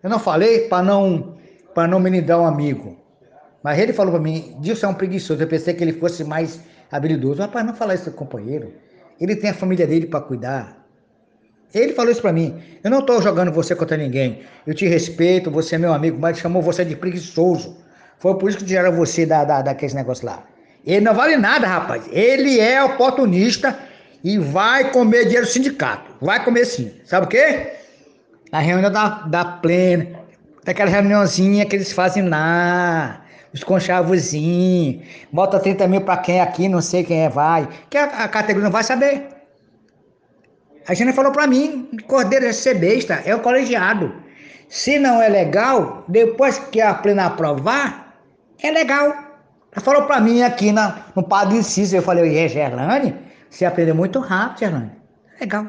Eu 0.02 0.10
não 0.10 0.20
falei 0.20 0.68
para 0.68 0.84
não 0.84 1.36
para 1.74 1.88
não 1.88 2.00
me 2.00 2.22
dar 2.22 2.40
um 2.40 2.46
amigo. 2.46 2.98
Mas 3.62 3.80
ele 3.80 3.92
falou 3.92 4.14
para 4.14 4.22
mim, 4.22 4.56
Dilson 4.62 4.88
é 4.88 4.90
um 4.90 4.94
preguiçoso. 4.94 5.42
Eu 5.44 5.48
pensei 5.48 5.74
que 5.74 5.84
ele 5.84 5.94
fosse 5.94 6.24
mais 6.24 6.62
habilidoso. 6.90 7.42
Rapaz, 7.42 7.66
não 7.66 7.76
fala 7.76 7.94
isso, 7.94 8.10
companheiro. 8.12 8.74
Ele 9.20 9.36
tem 9.36 9.50
a 9.50 9.54
família 9.54 9.86
dele 9.86 10.06
para 10.06 10.22
cuidar. 10.22 10.86
Ele 11.74 11.92
falou 11.92 12.12
isso 12.12 12.22
para 12.22 12.32
mim. 12.32 12.62
Eu 12.84 12.90
não 12.90 13.00
estou 13.00 13.22
jogando 13.22 13.52
você 13.52 13.76
contra 13.76 13.98
ninguém. 13.98 14.44
Eu 14.66 14.74
te 14.74 14.88
respeito, 14.88 15.52
você 15.52 15.76
é 15.76 15.78
meu 15.78 15.94
amigo, 15.94 16.18
mas 16.18 16.38
chamou 16.38 16.62
você 16.62 16.86
de 16.86 16.96
preguiçoso. 16.96 17.78
Foi 18.18 18.38
por 18.38 18.50
isso 18.50 18.60
que 18.60 18.66
tiraram 18.66 18.96
você 18.96 19.26
da, 19.26 19.44
da, 19.44 19.62
daqueles 19.62 19.94
negócios 19.94 20.24
lá. 20.24 20.46
Ele 20.86 21.02
não 21.02 21.14
vale 21.14 21.36
nada, 21.36 21.68
rapaz. 21.68 22.04
Ele 22.12 22.60
é 22.60 22.84
oportunista 22.84 23.78
e 24.24 24.38
vai 24.38 24.92
comer 24.92 25.26
dinheiro 25.26 25.46
do 25.46 25.52
sindicato. 25.52 26.12
Vai 26.22 26.44
comer 26.44 26.66
sim. 26.66 26.92
Sabe 27.04 27.26
o 27.26 27.30
quê? 27.30 27.74
A 28.52 28.60
reunião 28.60 28.92
da, 28.92 29.10
da 29.28 29.46
plena. 29.46 30.20
Daquela 30.64 30.90
reuniãozinha 30.90 31.66
que 31.66 31.76
eles 31.76 31.92
fazem 31.92 32.28
lá. 32.28 33.22
Os 33.52 33.64
conchavozinhos. 33.64 35.06
Bota 35.32 35.60
30 35.60 35.88
mil 35.88 36.02
pra 36.02 36.18
quem 36.18 36.40
aqui, 36.40 36.68
não 36.68 36.82
sei 36.82 37.04
quem 37.04 37.26
é, 37.26 37.30
vai. 37.30 37.68
Que 37.90 37.98
a, 37.98 38.06
a 38.06 38.28
categoria 38.28 38.66
não 38.66 38.72
vai 38.72 38.84
saber. 38.84 39.28
A 40.88 40.94
gente 40.94 41.14
falou 41.14 41.32
pra 41.32 41.48
mim, 41.48 41.90
Cordeiro 42.06 42.46
é 42.46 42.54
ser 42.54 42.76
besta, 42.76 43.16
é 43.26 43.34
o 43.34 43.40
colegiado. 43.40 44.14
Se 44.70 45.00
não 45.00 45.20
é 45.20 45.28
legal, 45.28 46.04
depois 46.08 46.60
que 46.60 46.80
a 46.80 46.94
plena 46.94 47.26
aprovar, 47.26 48.20
é 48.62 48.70
legal. 48.70 49.25
Ela 49.76 49.84
falou 49.84 50.04
para 50.04 50.22
mim 50.22 50.42
aqui 50.42 50.72
na, 50.72 51.06
no 51.14 51.22
Padre 51.22 51.62
Cícero, 51.62 51.98
eu 51.98 52.06
falei, 52.06 52.38
é, 52.38 52.48
Gerlane, 52.48 53.14
você 53.50 53.66
aprendeu 53.66 53.94
muito 53.94 54.20
rápido, 54.20 54.60
Gerlane. 54.60 54.92
Legal. 55.40 55.66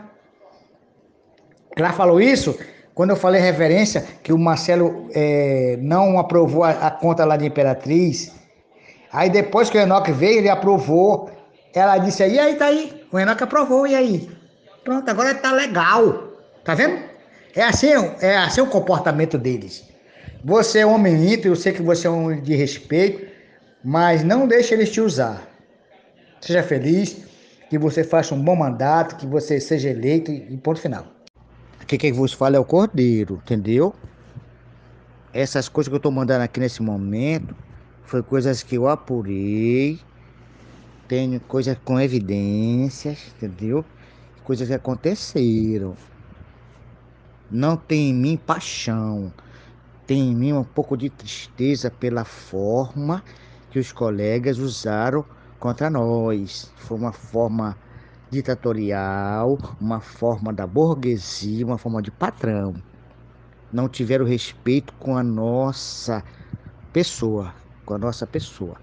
Ela 1.77 1.93
falou 1.93 2.21
isso 2.21 2.57
quando 2.95 3.11
eu 3.11 3.17
falei 3.17 3.41
referência 3.41 4.07
que 4.23 4.33
o 4.33 4.39
Marcelo 4.39 5.11
é, 5.13 5.77
não 5.81 6.19
aprovou 6.19 6.65
a, 6.65 6.71
a, 6.71 6.91
conta 6.91 7.25
lá 7.25 7.37
de 7.37 7.47
Imperatriz. 7.47 8.33
Aí 9.13 9.29
depois 9.29 9.69
que 9.69 9.77
o 9.77 9.81
Enoque 9.81 10.13
veio, 10.13 10.39
ele 10.39 10.49
aprovou. 10.49 11.31
Ela 11.75 11.99
disse, 11.99 12.27
e 12.27 12.39
aí, 12.39 12.55
tá 12.55 12.67
aí? 12.67 13.05
O 13.13 13.19
Enoque 13.19 13.43
aprovou, 13.43 13.87
e 13.87 13.95
aí? 13.95 14.31
Pronto, 14.85 15.09
agora 15.11 15.35
tá 15.35 15.53
legal. 15.53 16.33
Tá 16.65 16.75
vendo? 16.75 16.99
É 17.55 17.63
assim, 17.65 17.89
é 18.21 18.37
assim 18.37 18.61
o 18.61 18.67
comportamento 18.67 19.37
deles. 19.37 19.85
Você 20.45 20.79
é 20.79 20.87
um 20.87 20.95
homem 20.95 21.33
íntegro, 21.33 21.51
eu 21.51 21.57
sei 21.57 21.73
que 21.73 21.83
você 21.83 22.07
é 22.07 22.11
um 22.11 22.25
homem 22.27 22.41
de 22.41 22.55
respeito, 22.55 23.27
mas 23.87 24.25
não 24.25 24.49
deixe 24.49 24.75
eles 24.75 24.91
te 24.91 25.01
usar. 25.01 25.49
Seja 26.41 26.61
feliz, 26.61 27.25
que 27.71 27.79
você 27.79 28.03
faça 28.03 28.35
um 28.35 28.43
bom 28.43 28.57
mandato, 28.57 29.15
que 29.15 29.25
você 29.25 29.61
seja 29.61 29.91
eleito 29.91 30.33
e 30.33 30.57
ponto 30.57 30.81
final. 30.81 31.07
Aqui 31.81 31.97
quem 31.97 32.11
vos 32.11 32.33
fala 32.33 32.57
é 32.57 32.59
o 32.59 32.65
Cordeiro, 32.65 33.41
entendeu? 33.45 33.95
Essas 35.33 35.69
coisas 35.69 35.89
que 35.89 35.95
eu 35.95 35.99
estou 35.99 36.11
mandando 36.11 36.43
aqui 36.43 36.59
nesse 36.59 36.83
momento 36.83 37.55
foi 38.03 38.25
coisas 38.25 38.61
que 38.61 38.75
eu 38.75 38.89
apurei, 38.89 40.01
tenho 41.07 41.39
coisas 41.39 41.79
com 41.85 42.01
evidências, 42.01 43.33
entendeu? 43.37 43.85
Coisas 44.43 44.67
que 44.67 44.75
aconteceram. 44.75 45.97
Não 47.49 47.77
tem 47.77 48.11
em 48.11 48.15
mim 48.15 48.37
paixão, 48.37 49.33
tem 50.09 50.33
em 50.33 50.35
mim 50.35 50.53
um 50.55 50.65
pouco 50.65 50.97
de 50.97 51.09
tristeza 51.09 51.89
pela 51.89 52.25
forma 52.25 53.23
que 53.77 53.81
os 53.81 53.93
colegas 53.93 54.57
usaram 54.57 55.23
contra 55.61 55.91
nós. 55.91 56.73
Foi 56.77 56.97
uma 56.97 57.13
forma 57.13 57.77
ditatorial, 58.31 59.59
uma 59.79 60.01
forma 60.01 60.51
da 60.51 60.67
burguesia, 60.67 61.67
uma 61.67 61.77
forma 61.77 62.01
de 62.01 62.11
patrão. 62.11 62.73
Não 63.71 63.87
tiveram 63.87 64.25
respeito 64.25 64.95
com 64.95 65.15
a 65.19 65.23
nossa 65.23 66.25
pessoa, 66.91 67.55
com 67.85 67.93
a 67.93 67.99
nossa 67.99 68.27
pessoa. 68.27 68.77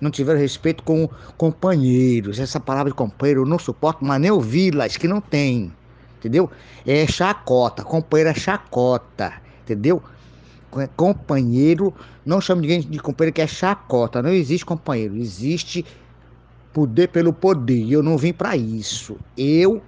Não 0.00 0.10
tiveram 0.10 0.40
respeito 0.40 0.82
com 0.82 1.10
companheiros. 1.36 2.38
Essa 2.38 2.58
palavra 2.58 2.90
de 2.90 2.96
companheiro 2.96 3.42
eu 3.42 3.46
não 3.46 3.58
suporto, 3.58 4.02
mas 4.02 4.18
nem 4.18 4.30
ouvi-las, 4.30 4.96
que 4.96 5.06
não 5.06 5.20
tem 5.20 5.70
entendeu? 6.18 6.50
É 6.86 7.06
chacota, 7.06 7.84
companheiro 7.84 8.30
é 8.30 8.34
chacota, 8.34 9.34
entendeu? 9.62 10.02
Companheiro, 10.96 11.94
não 12.24 12.40
chama 12.40 12.60
ninguém 12.60 12.80
de 12.80 12.98
companheiro 12.98 13.34
que 13.34 13.40
é 13.40 13.46
chacota, 13.46 14.22
não 14.22 14.30
existe 14.30 14.66
companheiro, 14.66 15.16
existe 15.16 15.84
poder 16.72 17.08
pelo 17.08 17.32
poder. 17.32 17.90
Eu 17.90 18.02
não 18.02 18.18
vim 18.18 18.32
para 18.32 18.56
isso. 18.56 19.18
Eu 19.36 19.82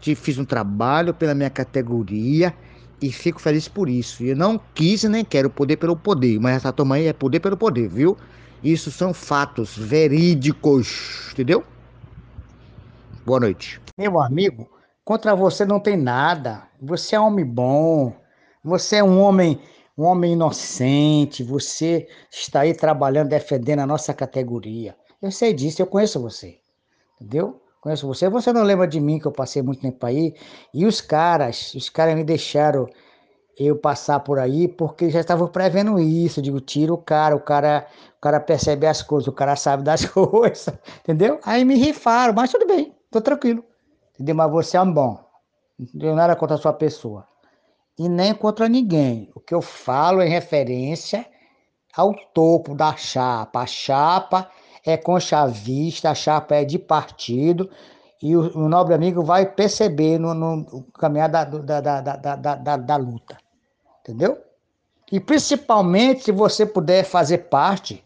te 0.00 0.14
fiz 0.14 0.38
um 0.38 0.44
trabalho 0.44 1.14
pela 1.14 1.34
minha 1.34 1.50
categoria 1.50 2.52
e 3.00 3.12
fico 3.12 3.40
feliz 3.40 3.68
por 3.68 3.88
isso. 3.88 4.24
Eu 4.24 4.36
não 4.36 4.60
quis 4.74 5.04
nem 5.04 5.24
quero 5.24 5.48
poder 5.48 5.76
pelo 5.76 5.96
poder, 5.96 6.40
mas 6.40 6.56
essa 6.56 6.72
turma 6.72 6.96
aí 6.96 7.06
é 7.06 7.12
poder 7.12 7.40
pelo 7.40 7.56
poder, 7.56 7.88
viu? 7.88 8.16
Isso 8.62 8.90
são 8.90 9.14
fatos 9.14 9.76
verídicos, 9.76 11.28
entendeu? 11.32 11.64
Boa 13.24 13.40
noite. 13.40 13.80
Meu 13.96 14.20
amigo, 14.20 14.68
Contra 15.06 15.36
você 15.36 15.64
não 15.64 15.78
tem 15.78 15.96
nada. 15.96 16.64
Você 16.82 17.14
é 17.14 17.20
um 17.20 17.26
homem 17.26 17.44
bom. 17.44 18.12
Você 18.64 18.96
é 18.96 19.04
um 19.04 19.20
homem, 19.20 19.60
um 19.96 20.04
homem 20.04 20.32
inocente. 20.34 21.42
Você 21.42 22.06
está 22.30 22.60
aí 22.60 22.74
trabalhando, 22.74 23.28
defendendo 23.28 23.80
a 23.80 23.86
nossa 23.86 24.12
categoria. 24.12 24.96
Eu 25.20 25.30
sei 25.30 25.52
disso, 25.52 25.80
eu 25.80 25.86
conheço 25.86 26.20
você. 26.20 26.58
Entendeu? 27.14 27.60
Conheço 27.80 28.06
você. 28.06 28.28
Você 28.28 28.52
não 28.52 28.62
lembra 28.62 28.86
de 28.86 29.00
mim 29.00 29.18
que 29.18 29.26
eu 29.26 29.32
passei 29.32 29.62
muito 29.62 29.80
tempo 29.80 30.04
aí? 30.04 30.34
E 30.74 30.84
os 30.84 31.00
caras, 31.00 31.74
os 31.74 31.88
caras 31.88 32.14
me 32.14 32.24
deixaram 32.24 32.86
eu 33.58 33.76
passar 33.76 34.20
por 34.20 34.38
aí 34.38 34.68
porque 34.68 35.08
já 35.08 35.20
estavam 35.20 35.48
prevendo 35.48 35.98
isso. 35.98 36.40
Eu 36.40 36.44
digo, 36.44 36.60
tira 36.60 36.92
o 36.92 36.98
cara, 36.98 37.34
o 37.34 37.40
cara, 37.40 37.86
o 38.18 38.20
cara 38.20 38.38
percebe 38.38 38.86
as 38.86 39.02
coisas, 39.02 39.28
o 39.28 39.32
cara 39.32 39.56
sabe 39.56 39.82
das 39.82 40.04
coisas, 40.10 40.68
entendeu? 41.00 41.40
Aí 41.42 41.64
me 41.64 41.76
rifaram, 41.76 42.34
mas 42.34 42.50
tudo 42.50 42.66
bem, 42.66 42.94
tô 43.10 43.20
tranquilo. 43.20 43.64
Entendeu? 44.14 44.34
Mas 44.34 44.50
você 44.50 44.76
é 44.76 44.80
um 44.80 44.92
bom. 44.92 45.24
Não 45.94 46.14
nada 46.14 46.36
contra 46.36 46.56
a 46.56 46.58
sua 46.58 46.72
pessoa. 46.72 47.26
E 47.98 48.08
nem 48.08 48.34
contra 48.34 48.68
ninguém. 48.68 49.30
O 49.34 49.40
que 49.40 49.54
eu 49.54 49.62
falo 49.62 50.20
é 50.20 50.26
referência 50.26 51.26
ao 51.96 52.14
topo 52.34 52.74
da 52.74 52.94
chapa. 52.96 53.60
A 53.60 53.66
chapa 53.66 54.50
é 54.84 54.96
com 54.96 55.18
chavista, 55.18 56.10
a 56.10 56.14
chapa 56.14 56.56
é 56.56 56.64
de 56.64 56.78
partido. 56.78 57.70
E 58.22 58.36
o, 58.36 58.56
o 58.56 58.68
nobre 58.68 58.94
amigo 58.94 59.22
vai 59.22 59.46
perceber 59.46 60.18
no, 60.18 60.34
no 60.34 60.82
caminhar 60.92 61.28
da, 61.28 61.44
da, 61.44 61.80
da, 61.80 62.00
da, 62.00 62.36
da, 62.36 62.76
da 62.76 62.96
luta. 62.96 63.38
Entendeu? 64.00 64.38
E 65.10 65.18
principalmente 65.18 66.24
se 66.24 66.32
você 66.32 66.66
puder 66.66 67.04
fazer 67.04 67.38
parte 67.48 68.04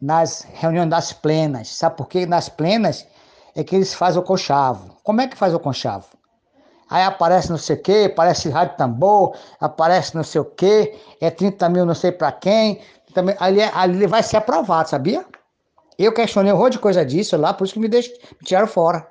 nas 0.00 0.46
reuniões 0.54 0.88
das 0.88 1.12
plenas. 1.12 1.68
Sabe 1.68 1.96
por 1.96 2.08
quê? 2.08 2.24
Nas 2.24 2.48
plenas 2.48 3.06
é 3.54 3.64
que 3.64 3.74
eles 3.74 3.92
fazem 3.92 4.20
o 4.20 4.24
conchavo. 4.24 4.96
Como 5.02 5.20
é 5.20 5.26
que 5.26 5.36
faz 5.36 5.52
o 5.52 5.60
conchavo? 5.60 6.17
Aí 6.90 7.02
aparece 7.02 7.50
não 7.50 7.58
sei 7.58 7.76
o 7.76 7.82
quê, 7.82 8.10
aparece 8.10 8.48
rádio 8.48 8.76
tambor, 8.76 9.34
aparece 9.60 10.14
não 10.14 10.24
sei 10.24 10.40
o 10.40 10.44
quê, 10.44 10.96
é 11.20 11.30
30 11.30 11.68
mil 11.68 11.84
não 11.84 11.94
sei 11.94 12.12
para 12.12 12.32
quem. 12.32 12.80
Também, 13.14 13.36
ali, 13.38 13.62
ali 13.62 14.06
vai 14.06 14.22
ser 14.22 14.38
aprovado, 14.38 14.88
sabia? 14.88 15.24
Eu 15.98 16.12
questionei 16.12 16.52
um 16.52 16.58
monte 16.58 16.72
de 16.72 16.78
coisa 16.78 17.04
disso 17.04 17.36
lá, 17.36 17.52
por 17.52 17.64
isso 17.64 17.74
que 17.74 17.80
me, 17.80 17.88
deixo, 17.88 18.10
me 18.10 18.46
tiraram 18.46 18.68
fora. 18.68 19.06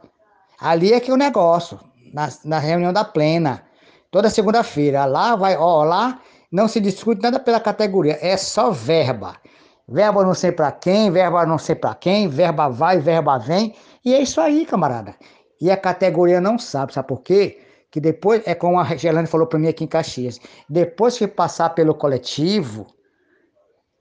Ali 0.60 0.94
é 0.94 1.00
que 1.00 1.12
é 1.12 1.14
o 1.14 1.18
negócio, 1.18 1.80
na, 2.14 2.30
na 2.46 2.60
reunião 2.60 2.94
da 2.94 3.04
plena, 3.04 3.64
toda 4.10 4.30
segunda-feira. 4.30 5.06
Lá 5.06 5.36
vai, 5.36 5.58
ó, 5.58 5.84
lá 5.84 6.20
não 6.52 6.68
se 6.68 6.80
discute 6.80 7.22
nada 7.22 7.40
pela 7.40 7.60
categoria, 7.60 8.18
é 8.22 8.38
só 8.38 8.72
verba. 8.72 9.36
Verba 9.88 10.24
não 10.24 10.34
sei 10.34 10.52
para 10.52 10.72
quem, 10.72 11.12
verba 11.12 11.46
não 11.46 11.58
sei 11.58 11.76
para 11.76 11.94
quem, 11.96 12.28
verba 12.28 12.70
vai, 12.70 13.00
verba 13.00 13.38
vem. 13.38 13.76
E 14.04 14.14
é 14.14 14.22
isso 14.22 14.42
aí, 14.42 14.66
camarada. 14.66 15.16
E 15.60 15.72
a 15.72 15.78
categoria 15.78 16.40
não 16.40 16.58
sabe, 16.58 16.94
sabe 16.94 17.08
por 17.08 17.22
quê? 17.22 17.60
Que 17.98 18.02
depois, 18.02 18.44
é 18.46 18.54
como 18.54 18.80
a 18.80 18.84
Gelane 18.96 19.26
falou 19.26 19.48
para 19.48 19.58
mim 19.58 19.70
aqui 19.70 19.84
em 19.84 19.88
Caxias, 19.88 20.40
depois 20.70 21.18
que 21.18 21.28
passar 21.28 21.72
pelo 21.72 21.96
coletivo, 21.96 22.86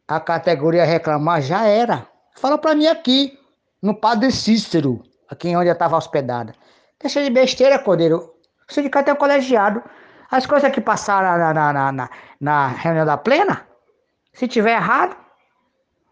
a 0.07 0.21
categoria 0.21 0.85
reclamar 0.85 1.41
já 1.41 1.65
era. 1.67 2.07
Fala 2.37 2.59
para 2.59 2.75
mim 2.75 2.87
aqui, 2.87 3.39
no 3.81 3.95
Padre 3.99 4.31
Cícero, 4.31 5.03
aqui 5.31 5.57
onde 5.57 5.71
eu 5.71 5.73
estava 5.73 5.97
hospedada. 5.97 6.53
Deixa 7.01 7.25
de 7.25 7.31
besteira, 7.31 7.79
Cordeiro. 7.79 8.35
O 8.69 8.75
sindicato 8.75 9.09
é 9.09 9.15
um 9.15 9.17
colegiado. 9.17 9.83
As 10.31 10.45
coisas 10.45 10.71
que 10.71 10.83
passaram 10.83 11.39
na, 11.39 11.55
na, 11.55 11.73
na, 11.73 11.93
na, 11.93 12.11
na 12.39 12.67
reunião 12.69 13.07
da 13.07 13.17
plena, 13.17 13.67
se 14.35 14.47
tiver 14.47 14.73
errado 14.73 15.17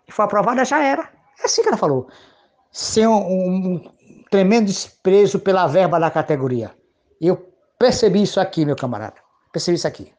e 0.08 0.10
for 0.10 0.22
aprovada, 0.22 0.64
já 0.64 0.82
era. 0.82 1.02
É 1.38 1.44
assim 1.44 1.60
que 1.60 1.68
ela 1.68 1.76
falou 1.76 2.08
sem 2.72 3.06
um, 3.06 3.14
um, 3.14 3.92
tremendo 4.30 4.68
desprezo 4.68 5.38
pela 5.38 5.66
verba 5.66 6.00
da 6.00 6.10
categoria. 6.10 6.74
Eu 7.20 7.52
percebi 7.78 8.22
isso 8.22 8.40
aqui, 8.40 8.64
meu 8.64 8.76
camarada. 8.76 9.16
Percebi 9.52 9.76
isso 9.76 9.86
aqui. 9.86 10.12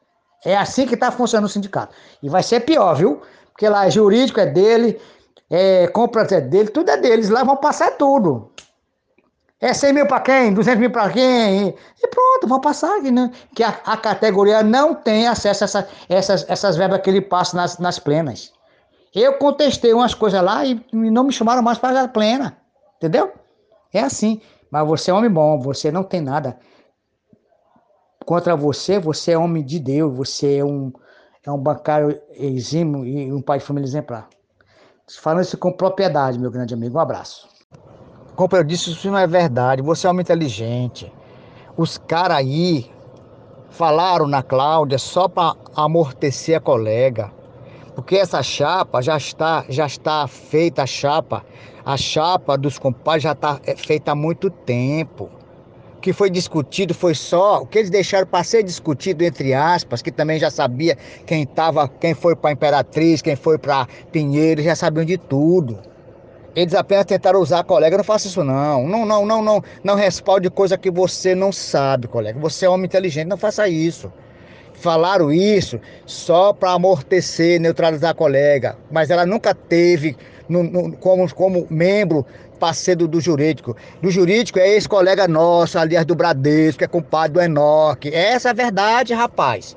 É 0.45 0.55
assim 0.55 0.85
que 0.85 0.93
está 0.93 1.11
funcionando 1.11 1.47
o 1.47 1.49
sindicato. 1.49 1.95
E 2.21 2.29
vai 2.29 2.43
ser 2.43 2.61
pior, 2.61 2.93
viu? 2.95 3.21
Porque 3.51 3.67
lá 3.67 3.87
é 3.87 3.91
jurídico 3.91 4.39
é 4.39 4.45
dele, 4.45 5.01
é, 5.49 5.87
compra 5.87 6.27
é 6.29 6.41
dele, 6.41 6.69
tudo 6.69 6.89
é 6.89 6.97
deles. 6.97 7.29
Lá 7.29 7.43
vão 7.43 7.57
passar 7.57 7.91
tudo. 7.97 8.51
É 9.59 9.73
100 9.73 9.93
mil 9.93 10.05
para 10.05 10.19
quem? 10.19 10.53
200 10.53 10.79
mil 10.79 10.91
para 10.91 11.09
quem? 11.09 11.69
E 11.69 12.07
pronto, 12.07 12.47
vão 12.47 12.59
passar 12.59 13.01
né? 13.01 13.31
Que 13.55 13.63
a, 13.63 13.69
a, 13.85 13.97
categoria 13.97 14.61
não 14.61 14.93
tem 14.93 15.27
acesso 15.27 15.63
a 15.63 15.65
essa, 15.65 15.89
essas, 16.09 16.49
essas 16.49 16.75
verbas 16.75 17.01
que 17.01 17.09
ele 17.09 17.21
passa 17.21 17.55
nas, 17.55 17.79
nas 17.79 17.97
plenas. 17.97 18.53
Eu 19.13 19.33
contestei 19.37 19.93
umas 19.93 20.13
coisas 20.13 20.43
lá 20.43 20.65
e 20.65 20.79
não 20.91 21.23
me 21.23 21.31
chamaram 21.31 21.63
mais 21.63 21.77
para 21.77 22.01
a 22.01 22.07
plena. 22.07 22.57
Entendeu? 22.97 23.31
É 23.93 24.01
assim. 24.01 24.41
Mas 24.69 24.85
você 24.85 25.09
é 25.09 25.13
homem 25.13 25.29
bom, 25.29 25.57
você 25.59 25.89
não 25.89 26.03
tem 26.03 26.19
nada 26.19 26.59
contra 28.25 28.55
você, 28.55 28.99
você 28.99 29.31
é 29.31 29.37
homem 29.37 29.63
de 29.63 29.79
Deus, 29.79 30.15
você 30.15 30.57
é 30.57 30.65
um, 30.65 30.91
é 31.45 31.51
um 31.51 31.57
bancário 31.57 32.19
exímio 32.31 33.05
e 33.05 33.31
um 33.31 33.41
pai 33.41 33.59
de 33.59 33.65
família 33.65 33.87
exemplar. 33.87 34.27
Falando 35.21 35.43
isso 35.43 35.57
com 35.57 35.71
propriedade, 35.71 36.39
meu 36.39 36.49
grande 36.49 36.73
amigo. 36.73 36.97
Um 36.97 37.01
abraço. 37.01 37.47
Como 38.35 38.55
eu 38.55 38.63
disse, 38.63 38.91
isso 38.91 39.09
não 39.09 39.17
é 39.17 39.27
verdade. 39.27 39.81
Você 39.81 40.07
é 40.07 40.09
homem 40.09 40.23
inteligente. 40.23 41.11
Os 41.77 41.97
caras 41.97 42.37
aí 42.37 42.91
falaram 43.69 44.27
na 44.27 44.41
Cláudia 44.41 44.97
só 44.97 45.27
para 45.27 45.55
amortecer 45.75 46.57
a 46.57 46.59
colega 46.59 47.31
porque 47.95 48.17
essa 48.17 48.43
chapa 48.43 49.01
já 49.01 49.15
está, 49.15 49.65
já 49.69 49.85
está 49.85 50.27
feita 50.27 50.83
a 50.83 50.85
chapa, 50.85 51.45
a 51.85 51.95
chapa 51.95 52.57
dos 52.57 52.77
compadres 52.77 53.23
já 53.23 53.31
está 53.31 53.59
é, 53.65 53.73
feita 53.75 54.11
há 54.11 54.15
muito 54.15 54.49
tempo. 54.49 55.31
Que 56.05 56.13
foi 56.13 56.29
discutido 56.29 56.93
foi 56.93 57.15
só 57.15 57.63
o 57.63 57.65
que 57.65 57.79
eles 57.79 57.89
deixaram 57.89 58.27
para 58.27 58.43
ser 58.43 58.61
discutido 58.61 59.23
entre 59.23 59.55
aspas, 59.55 60.03
que 60.03 60.11
também 60.11 60.37
já 60.37 60.51
sabia 60.51 60.95
quem 61.25 61.47
tava, 61.47 61.89
quem 61.89 62.13
foi 62.13 62.35
para 62.35 62.51
Imperatriz, 62.51 63.23
quem 63.23 63.35
foi 63.35 63.57
para 63.57 63.87
Pinheiro, 64.11 64.61
já 64.61 64.75
sabiam 64.75 65.03
de 65.03 65.17
tudo. 65.17 65.79
Eles 66.55 66.75
apenas 66.75 67.05
tentaram 67.05 67.39
usar, 67.39 67.63
colega, 67.63 67.97
não 67.97 68.03
faça 68.03 68.27
isso 68.27 68.43
não. 68.43 68.87
Não, 68.87 69.03
não, 69.03 69.25
não, 69.25 69.41
não, 69.41 69.63
não 69.83 69.95
respalde 69.95 70.47
coisa 70.51 70.77
que 70.77 70.91
você 70.91 71.33
não 71.33 71.51
sabe, 71.51 72.07
colega. 72.07 72.39
Você 72.39 72.67
é 72.67 72.69
homem 72.69 72.85
inteligente, 72.85 73.25
não 73.25 73.35
faça 73.35 73.67
isso. 73.67 74.13
Falaram 74.75 75.33
isso 75.33 75.79
só 76.05 76.53
para 76.53 76.73
amortecer, 76.73 77.59
neutralizar 77.59 78.11
a 78.11 78.13
colega, 78.13 78.77
mas 78.91 79.09
ela 79.09 79.25
nunca 79.25 79.55
teve 79.55 80.15
no, 80.47 80.63
no, 80.63 80.97
como, 80.97 81.33
como 81.33 81.67
membro 81.69 82.25
parceiro 82.55 83.07
do 83.07 83.19
jurídico. 83.19 83.75
Do 84.01 84.09
jurídico 84.09 84.59
é 84.59 84.75
esse 84.75 84.87
colega 84.87 85.27
nosso, 85.27 85.77
aliás, 85.77 86.05
do 86.05 86.15
Bradesco, 86.15 86.79
que 86.79 86.85
é 86.85 86.87
compadre 86.87 87.33
do 87.33 87.41
Enoque. 87.41 88.13
Essa 88.13 88.49
é 88.49 88.51
a 88.51 88.53
verdade, 88.53 89.13
rapaz. 89.13 89.75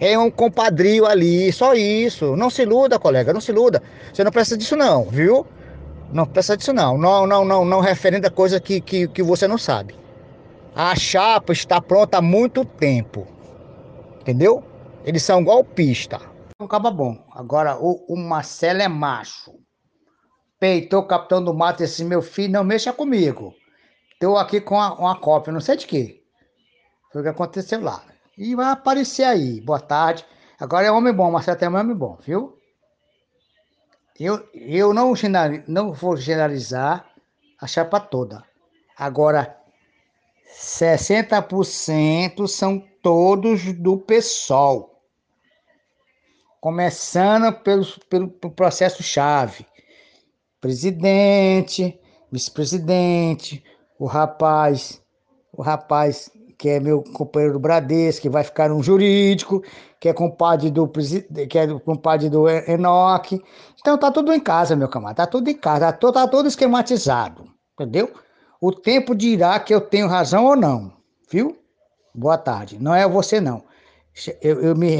É 0.00 0.18
um 0.18 0.30
compadrio 0.30 1.06
ali, 1.06 1.52
só 1.52 1.74
isso. 1.74 2.34
Não 2.36 2.50
se 2.50 2.62
iluda, 2.62 2.98
colega, 2.98 3.32
não 3.32 3.40
se 3.40 3.52
iluda. 3.52 3.82
Você 4.12 4.24
não 4.24 4.32
precisa 4.32 4.56
disso 4.56 4.76
não, 4.76 5.04
viu? 5.04 5.46
Não 6.12 6.26
precisa 6.26 6.56
disso 6.56 6.72
não. 6.72 6.98
Não, 6.98 7.26
não, 7.26 7.44
não, 7.44 7.64
não 7.64 7.80
referenda 7.80 8.30
coisa 8.30 8.60
que, 8.60 8.80
que, 8.80 9.06
que 9.06 9.22
você 9.22 9.46
não 9.46 9.58
sabe. 9.58 9.94
A 10.74 10.96
chapa 10.96 11.52
está 11.52 11.80
pronta 11.80 12.18
há 12.18 12.22
muito 12.22 12.64
tempo. 12.64 13.26
Entendeu? 14.20 14.64
Eles 15.04 15.22
são 15.22 15.44
golpistas. 15.44 16.20
Acaba 16.58 16.90
bom. 16.90 17.18
Agora 17.32 17.76
o, 17.76 18.04
o 18.08 18.16
Marcelo 18.16 18.82
é 18.82 18.88
macho 18.88 19.61
peitou 20.62 21.00
o 21.00 21.06
capitão 21.06 21.42
do 21.42 21.52
mato 21.52 21.82
e 21.82 21.86
disse: 21.86 22.04
Meu 22.04 22.22
filho, 22.22 22.52
não 22.52 22.62
mexa 22.62 22.92
comigo. 22.92 23.52
Estou 24.12 24.38
aqui 24.38 24.60
com 24.60 24.76
uma, 24.76 24.94
uma 24.94 25.18
cópia, 25.18 25.52
não 25.52 25.60
sei 25.60 25.76
de 25.76 25.88
quê. 25.88 26.22
Foi 27.10 27.20
o 27.20 27.24
que 27.24 27.30
aconteceu 27.30 27.80
lá. 27.82 28.04
E 28.38 28.54
vai 28.54 28.70
aparecer 28.70 29.24
aí. 29.24 29.60
Boa 29.60 29.80
tarde. 29.80 30.24
Agora 30.60 30.86
é 30.86 30.92
homem 30.92 31.12
bom, 31.12 31.32
Marcelo 31.32 31.58
tem 31.58 31.66
homem 31.68 31.96
bom, 31.96 32.16
viu? 32.20 32.56
Eu, 34.20 34.48
eu 34.54 34.94
não, 34.94 35.12
não 35.66 35.92
vou 35.92 36.16
generalizar 36.16 37.10
a 37.60 37.66
chapa 37.66 37.98
toda. 37.98 38.44
Agora, 38.96 39.58
60% 40.56 42.46
são 42.46 42.78
todos 43.02 43.72
do 43.72 43.98
PSOL. 43.98 45.02
Começando 46.60 47.52
pelo, 47.52 47.84
pelo, 48.08 48.28
pelo 48.28 48.52
processo-chave 48.52 49.66
presidente, 50.62 52.00
vice-presidente, 52.30 53.62
o 53.98 54.06
rapaz, 54.06 55.02
o 55.52 55.60
rapaz 55.60 56.30
que 56.56 56.68
é 56.68 56.78
meu 56.78 57.02
companheiro 57.02 57.54
do 57.54 57.58
Bradesco, 57.58 58.22
que 58.22 58.28
vai 58.28 58.44
ficar 58.44 58.70
um 58.70 58.80
jurídico, 58.80 59.60
que 59.98 60.08
é 60.08 60.12
compadre 60.12 60.70
do 60.70 60.88
que 60.88 61.58
é 61.58 61.66
compadre 61.80 62.30
do 62.30 62.48
Enoque. 62.48 63.42
Então 63.80 63.98
tá 63.98 64.12
tudo 64.12 64.32
em 64.32 64.38
casa, 64.38 64.76
meu 64.76 64.88
camarada, 64.88 65.24
tá 65.24 65.26
tudo 65.26 65.50
em 65.50 65.56
casa, 65.56 65.86
tá 65.86 65.92
tudo, 65.92 66.12
tá 66.14 66.28
tudo 66.28 66.46
esquematizado, 66.46 67.44
entendeu? 67.74 68.12
O 68.60 68.70
tempo 68.70 69.12
dirá 69.12 69.58
que 69.58 69.74
eu 69.74 69.80
tenho 69.80 70.06
razão 70.06 70.44
ou 70.44 70.54
não, 70.54 70.92
viu? 71.28 71.58
Boa 72.14 72.38
tarde. 72.38 72.78
Não 72.80 72.94
é 72.94 73.08
você 73.08 73.40
não. 73.40 73.64
Eu, 74.40 74.60
eu 74.60 74.76
me, 74.76 74.96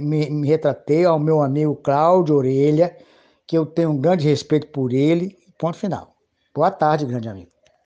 me, 0.00 0.30
me 0.30 0.48
retratei 0.48 1.04
ao 1.04 1.20
meu 1.20 1.40
amigo 1.40 1.76
Cláudio 1.76 2.34
Orelha, 2.34 2.96
que 3.46 3.56
eu 3.56 3.66
tenho 3.66 3.90
um 3.90 4.00
grande 4.00 4.28
respeito 4.28 4.68
por 4.68 4.92
ele. 4.92 5.36
Ponto 5.58 5.78
final. 5.78 6.14
Boa 6.54 6.70
tarde, 6.70 7.06
grande 7.06 7.28
amigo. 7.28 7.53